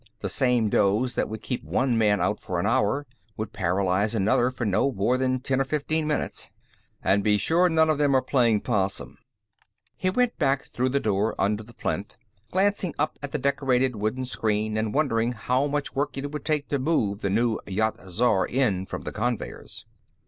[0.21, 3.05] The same dose that would keep one man out for an hour
[3.37, 6.49] would paralyze another for no more than ten or fifteen minutes.
[7.03, 9.19] "And be sure none of them are playing 'possum."
[9.95, 12.15] He went back through the door under the plinth,
[12.49, 16.67] glancing up at the decorated wooden screen and wondering how much work it would take
[16.69, 19.85] to move the new Yat Zar in from the conveyers.